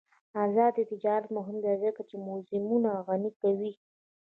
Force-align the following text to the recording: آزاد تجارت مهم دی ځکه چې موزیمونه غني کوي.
آزاد 0.43 0.75
تجارت 0.91 1.25
مهم 1.37 1.57
دی 1.63 1.73
ځکه 1.83 2.01
چې 2.09 2.15
موزیمونه 2.27 2.89
غني 3.07 3.31
کوي. 3.41 3.71